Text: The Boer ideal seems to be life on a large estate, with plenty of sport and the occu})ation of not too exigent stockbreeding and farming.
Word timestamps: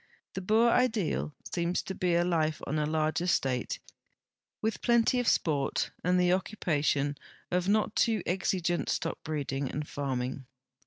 The 0.33 0.41
Boer 0.41 0.71
ideal 0.71 1.35
seems 1.53 1.83
to 1.83 1.93
be 1.93 2.19
life 2.23 2.59
on 2.65 2.79
a 2.79 2.87
large 2.87 3.21
estate, 3.21 3.77
with 4.59 4.81
plenty 4.81 5.19
of 5.19 5.27
sport 5.27 5.91
and 6.03 6.19
the 6.19 6.31
occu})ation 6.31 7.15
of 7.51 7.69
not 7.69 7.95
too 7.95 8.23
exigent 8.25 8.87
stockbreeding 8.87 9.71
and 9.71 9.87
farming. 9.87 10.47